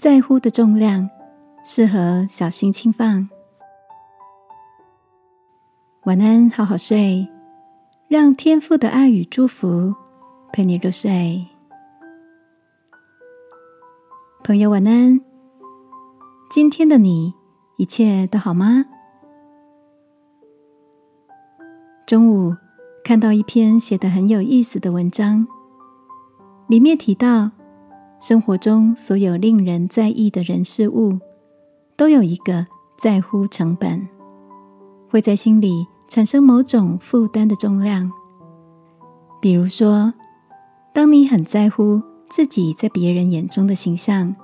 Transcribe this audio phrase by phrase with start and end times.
[0.00, 1.10] 在乎的重量，
[1.62, 3.28] 适合小心轻放。
[6.04, 7.28] 晚安，好好睡，
[8.08, 9.94] 让天父的爱与祝福
[10.54, 11.46] 陪你入睡。
[14.42, 15.20] 朋友，晚安。
[16.50, 17.34] 今天的你
[17.76, 18.86] 一切都好吗？
[22.06, 22.56] 中午
[23.04, 25.46] 看到一篇写的很有意思的文章，
[26.68, 27.50] 里面提到，
[28.20, 31.18] 生活中所有令人在意的人事物，
[31.96, 32.66] 都有一个
[32.98, 34.06] 在乎成本，
[35.08, 38.12] 会在心里产生某种负担的重量。
[39.40, 40.12] 比如说，
[40.92, 44.36] 当你很在乎自己在别人眼中的形象。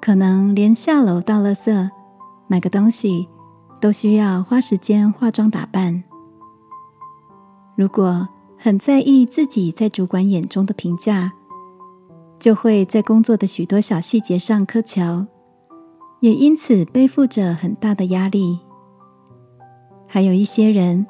[0.00, 1.90] 可能连下楼倒垃圾、
[2.46, 3.28] 买个东西，
[3.80, 6.02] 都需要花时间化妆打扮。
[7.76, 8.26] 如果
[8.56, 11.32] 很在意自己在主管眼中的评价，
[12.40, 15.26] 就会在工作的许多小细节上苛求，
[16.20, 18.58] 也因此背负着很大的压力。
[20.06, 21.06] 还有一些人，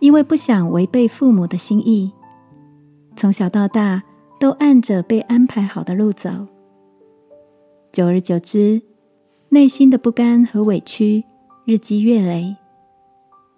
[0.00, 2.10] 因为不想违背父母的心意，
[3.14, 4.02] 从小到大
[4.40, 6.30] 都按着被安排好的路走。
[7.92, 8.80] 久而久之，
[9.50, 11.24] 内心的不甘和委屈
[11.66, 12.56] 日积月累，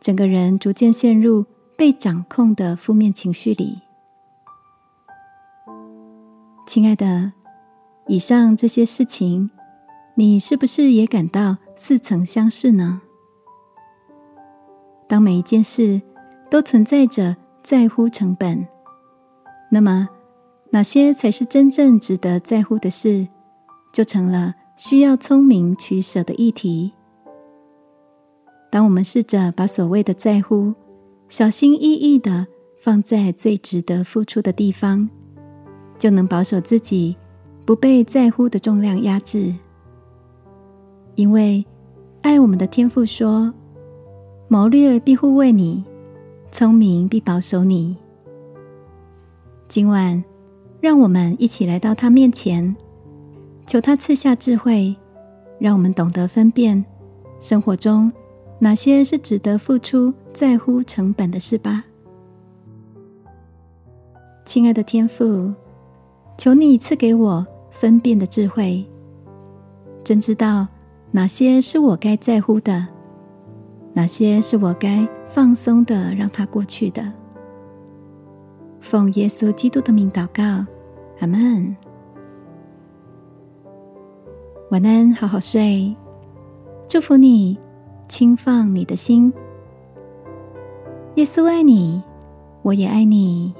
[0.00, 1.46] 整个人逐渐陷入
[1.78, 3.85] 被掌控的负面情绪里。
[6.66, 7.32] 亲爱的，
[8.08, 9.48] 以上这些事情，
[10.16, 13.00] 你是不是也感到似曾相识呢？
[15.06, 16.02] 当每一件事
[16.50, 18.66] 都存在着在乎成本，
[19.70, 20.08] 那么
[20.70, 23.28] 哪些才是真正值得在乎的事？
[23.92, 26.92] 就成了需要聪明取舍的议题。
[28.70, 30.74] 当我们试着把所谓的在乎
[31.28, 35.08] 小心翼翼的放在最值得付出的地方，
[35.98, 37.16] 就能保守自己
[37.64, 39.54] 不被在乎的重量压制。
[41.14, 41.64] 因为
[42.22, 43.52] 爱我们的天赋说
[44.48, 45.84] ：“谋略必护卫你，
[46.52, 47.96] 聪明必保守你。”
[49.68, 50.22] 今晚，
[50.80, 52.76] 让我们一起来到他面前。
[53.66, 54.94] 求他赐下智慧，
[55.58, 56.84] 让我们懂得分辨
[57.40, 58.12] 生活中
[58.60, 61.84] 哪些是值得付出、在乎成本的事吧。
[64.44, 65.52] 亲爱的天父，
[66.36, 68.84] 求你赐给我分辨的智慧，
[70.04, 70.66] 真知道
[71.10, 72.86] 哪些是我该在乎的，
[73.94, 77.12] 哪些是我该放松的，让它过去的。
[78.80, 80.64] 奉耶稣基督的名祷告，
[81.20, 81.74] 阿门。
[84.70, 85.94] 晚安，好好睡。
[86.86, 87.58] 祝福你，
[88.08, 89.32] 轻放你的心。
[91.16, 92.02] 耶稣爱你，
[92.62, 93.54] 我也爱你。